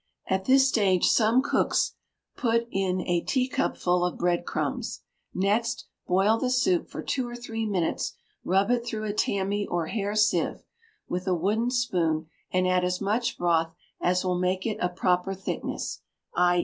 [0.25, 1.93] At this stage some cooks
[2.35, 5.01] put in a teacupful of bread crumbs.
[5.31, 9.85] Next boil the soup for two or three minutes; rub it through a tammy or
[9.89, 10.63] hair sieve,
[11.07, 15.35] with a wooden spoon, and add as much broth as will make it a proper
[15.35, 16.01] thickness,
[16.35, 16.59] _i.e.